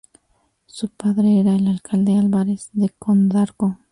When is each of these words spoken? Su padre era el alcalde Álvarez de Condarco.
Su 0.65 0.89
padre 0.89 1.39
era 1.41 1.55
el 1.55 1.67
alcalde 1.67 2.17
Álvarez 2.17 2.69
de 2.73 2.89
Condarco. 2.89 3.77